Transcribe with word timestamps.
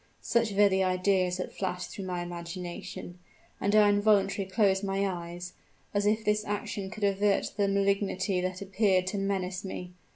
Such 0.23 0.51
were 0.53 0.67
the 0.67 0.83
ideas 0.83 1.37
that 1.37 1.53
flashed 1.53 1.91
through 1.91 2.05
my 2.05 2.23
imagination; 2.23 3.19
and 3.59 3.75
I 3.75 3.87
involuntarily 3.87 4.49
closed 4.51 4.83
my 4.83 5.07
eyes, 5.07 5.53
as 5.93 6.07
if 6.07 6.25
this 6.25 6.43
action 6.43 6.89
could 6.89 7.03
avert 7.03 7.53
the 7.55 7.67
malignity 7.67 8.41
that 8.41 8.63
appeared 8.63 9.05
to 9.05 9.19
menace 9.19 9.63
me. 9.63 9.91